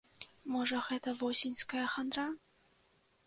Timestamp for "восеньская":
1.19-1.83